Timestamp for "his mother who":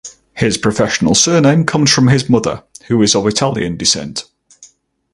2.07-3.03